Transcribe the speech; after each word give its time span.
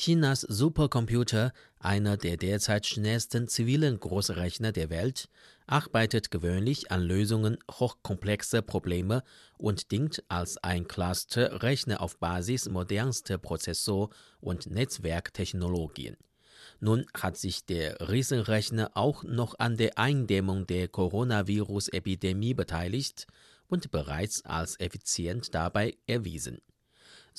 Chinas 0.00 0.42
Supercomputer, 0.42 1.52
einer 1.80 2.16
der 2.16 2.36
derzeit 2.36 2.86
schnellsten 2.86 3.48
zivilen 3.48 3.98
Großrechner 3.98 4.70
der 4.70 4.90
Welt, 4.90 5.28
arbeitet 5.66 6.30
gewöhnlich 6.30 6.92
an 6.92 7.02
Lösungen 7.02 7.58
hochkomplexer 7.68 8.62
Probleme 8.62 9.24
und 9.56 9.90
dient 9.90 10.22
als 10.28 10.56
ein 10.58 10.86
Cluster-Rechner 10.86 12.00
auf 12.00 12.16
Basis 12.18 12.68
modernster 12.68 13.38
Prozessor- 13.38 14.10
und 14.40 14.70
Netzwerktechnologien. 14.70 16.16
Nun 16.78 17.04
hat 17.12 17.36
sich 17.36 17.66
der 17.66 17.96
Riesenrechner 18.08 18.92
auch 18.94 19.24
noch 19.24 19.58
an 19.58 19.76
der 19.76 19.98
Eindämmung 19.98 20.68
der 20.68 20.86
Coronavirus-Epidemie 20.86 22.54
beteiligt 22.54 23.26
und 23.66 23.90
bereits 23.90 24.44
als 24.44 24.78
effizient 24.78 25.56
dabei 25.56 25.96
erwiesen. 26.06 26.60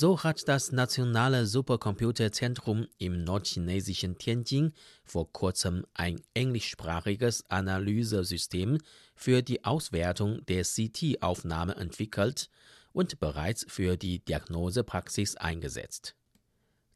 So 0.00 0.22
hat 0.22 0.46
das 0.46 0.70
Nationale 0.70 1.44
Supercomputerzentrum 1.44 2.86
im 2.98 3.24
nordchinesischen 3.24 4.16
Tianjin 4.16 4.72
vor 5.02 5.32
kurzem 5.32 5.86
ein 5.92 6.20
englischsprachiges 6.34 7.50
Analysesystem 7.50 8.78
für 9.16 9.42
die 9.42 9.64
Auswertung 9.64 10.46
der 10.46 10.62
CT-Aufnahme 10.62 11.74
entwickelt 11.74 12.48
und 12.92 13.18
bereits 13.18 13.66
für 13.68 13.96
die 13.96 14.20
Diagnosepraxis 14.20 15.34
eingesetzt. 15.36 16.14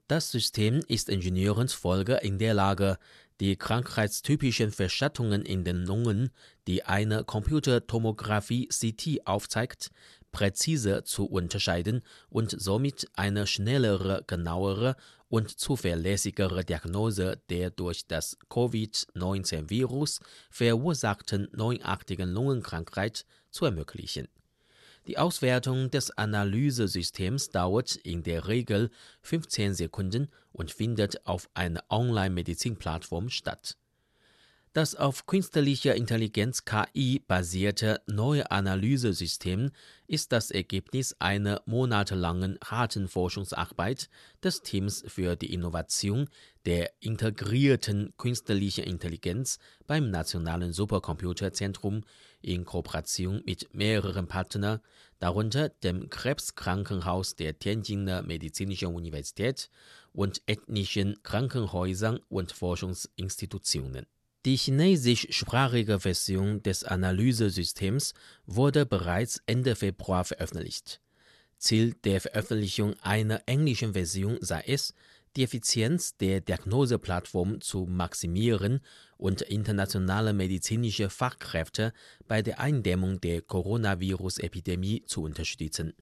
Das 0.06 0.30
System 0.30 0.80
ist 0.86 1.08
Ingenieuren 1.08 1.66
zufolge 1.66 2.18
in 2.22 2.38
der 2.38 2.54
Lage, 2.54 2.98
die 3.40 3.56
krankheitstypischen 3.56 4.70
Verschattungen 4.70 5.42
in 5.42 5.64
den 5.64 5.86
Lungen, 5.86 6.30
die 6.68 6.84
eine 6.84 7.24
Computertomographie 7.24 8.68
CT 8.68 9.26
aufzeigt, 9.26 9.90
präzise 10.32 11.04
zu 11.04 11.26
unterscheiden 11.26 12.02
und 12.30 12.54
somit 12.58 13.06
eine 13.14 13.46
schnellere, 13.46 14.24
genauere 14.26 14.96
und 15.28 15.48
zuverlässigere 15.50 16.64
Diagnose 16.64 17.40
der 17.48 17.70
durch 17.70 18.06
das 18.06 18.36
Covid-19-Virus 18.48 20.20
verursachten 20.50 21.48
neuartigen 21.52 22.30
Lungenkrankheit 22.30 23.24
zu 23.50 23.66
ermöglichen. 23.66 24.28
Die 25.06 25.18
Auswertung 25.18 25.90
des 25.90 26.10
Analysesystems 26.10 27.50
dauert 27.50 27.96
in 27.96 28.22
der 28.22 28.46
Regel 28.46 28.90
15 29.22 29.74
Sekunden 29.74 30.28
und 30.52 30.70
findet 30.70 31.26
auf 31.26 31.48
einer 31.54 31.82
Online-Medizin-Plattform 31.88 33.28
statt. 33.28 33.76
Das 34.74 34.94
auf 34.94 35.26
künstlicher 35.26 35.94
Intelligenz 35.96 36.64
KI 36.64 37.18
basierte 37.18 38.00
neue 38.06 38.50
Analysesystem 38.50 39.70
ist 40.06 40.32
das 40.32 40.50
Ergebnis 40.50 41.14
einer 41.18 41.60
monatelangen 41.66 42.58
harten 42.64 43.06
Forschungsarbeit 43.06 44.08
des 44.42 44.62
Teams 44.62 45.04
für 45.06 45.36
die 45.36 45.52
Innovation 45.52 46.30
der 46.64 46.90
integrierten 47.00 48.14
künstlichen 48.16 48.84
Intelligenz 48.84 49.58
beim 49.86 50.10
Nationalen 50.10 50.72
Supercomputerzentrum 50.72 52.04
in 52.40 52.64
Kooperation 52.64 53.42
mit 53.44 53.74
mehreren 53.74 54.26
Partnern, 54.26 54.80
darunter 55.18 55.68
dem 55.68 56.08
Krebskrankenhaus 56.08 57.36
der 57.36 57.58
Tianjiner 57.58 58.22
Medizinischen 58.22 58.94
Universität 58.94 59.68
und 60.14 60.40
ethnischen 60.46 61.22
Krankenhäusern 61.22 62.20
und 62.30 62.52
Forschungsinstitutionen. 62.52 64.06
Die 64.44 64.56
chinesischsprachige 64.56 66.00
Version 66.00 66.64
des 66.64 66.82
Analysesystems 66.82 68.12
wurde 68.44 68.84
bereits 68.84 69.40
Ende 69.46 69.76
Februar 69.76 70.24
veröffentlicht. 70.24 71.00
Ziel 71.58 71.94
der 72.02 72.20
Veröffentlichung 72.20 72.96
einer 73.02 73.40
englischen 73.46 73.92
Version 73.92 74.38
sei 74.40 74.64
es, 74.66 74.94
die 75.36 75.44
Effizienz 75.44 76.16
der 76.16 76.40
Diagnoseplattform 76.40 77.60
zu 77.60 77.86
maximieren 77.86 78.80
und 79.16 79.42
internationale 79.42 80.32
medizinische 80.32 81.08
Fachkräfte 81.08 81.92
bei 82.26 82.42
der 82.42 82.58
Eindämmung 82.58 83.20
der 83.20 83.42
Coronavirus-Epidemie 83.42 85.04
zu 85.06 85.22
unterstützen 85.22 85.94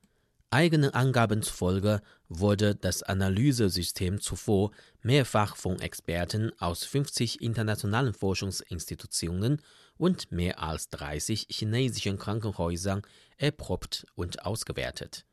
Eigenen 0.53 0.91
Angaben 0.91 1.43
zufolge 1.43 2.03
wurde 2.29 2.75
das 2.75 3.05
Analysesystem 3.05 4.21
zuvor 4.21 4.73
mehrfach 5.01 5.55
von 5.55 5.79
Experten 5.79 6.51
aus 6.59 6.83
50 6.83 7.41
internationalen 7.41 8.15
Forschungsinstitutionen 8.15 9.63
und 9.97 10.33
mehr 10.33 10.61
als 10.61 10.89
30 10.89 11.47
chinesischen 11.51 12.19
Krankenhäusern 12.19 13.03
erprobt 13.37 14.07
und 14.17 14.45
ausgewertet. 14.45 15.25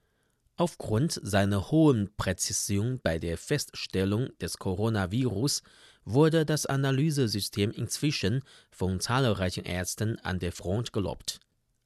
Aufgrund 0.55 1.19
seiner 1.23 1.71
hohen 1.71 2.15
Präzision 2.15 2.99
bei 3.01 3.17
der 3.17 3.39
Feststellung 3.39 4.29
des 4.39 4.59
Coronavirus 4.59 5.63
wurde 6.05 6.45
das 6.45 6.67
Analysesystem 6.67 7.71
inzwischen 7.71 8.43
von 8.69 8.99
zahlreichen 8.99 9.65
Ärzten 9.65 10.19
an 10.19 10.37
der 10.37 10.51
Front 10.51 10.93
gelobt 10.93 11.39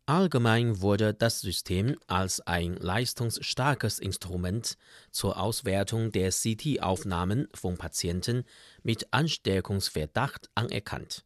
Allgemein 0.07 0.81
wurde 0.81 1.13
das 1.13 1.41
System 1.41 1.95
als 2.07 2.41
ein 2.41 2.75
leistungsstarkes 2.75 3.99
Instrument 3.99 4.77
zur 5.11 5.39
Auswertung 5.39 6.11
der 6.11 6.31
CT-Aufnahmen 6.31 7.47
von 7.53 7.77
Patienten 7.77 8.43
mit 8.83 9.13
Ansteckungsverdacht 9.13 10.49
anerkannt. 10.55 11.23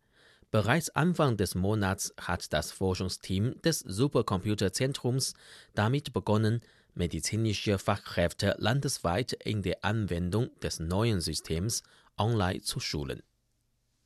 Bereits 0.52 0.90
Anfang 0.90 1.38
des 1.38 1.56
Monats 1.56 2.14
hat 2.20 2.52
das 2.54 2.72
Forschungsteam 2.72 3.62
des 3.62 3.80
Supercomputerzentrums 3.80 5.34
damit 5.74 6.14
begonnen, 6.14 6.62
medizinische 6.94 7.80
Fachkräfte 7.80 8.56
landesweit 8.58 9.34
in 9.34 9.64
der 9.64 9.84
Anwendung 9.84 10.50
des 10.60 10.80
neuen 10.80 11.22
Systems 11.22 11.82
online 12.18 12.62
zu 12.62 12.80
schulen 12.80 13.24